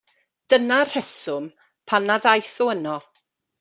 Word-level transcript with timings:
Dyna'r 0.53 0.89
rheswm 0.93 1.45
pam 1.91 2.03
nad 2.11 2.31
aeth 2.35 2.59
o 2.67 2.71
yno. 2.77 2.97